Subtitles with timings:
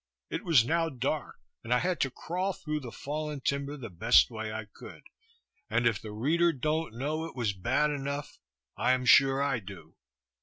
[0.31, 4.31] It was now dark, and I had to crawl through the fallen timber the best
[4.31, 5.03] way I could;
[5.69, 8.39] and if the reader don't know it was bad enough,
[8.75, 9.97] I am sure I do.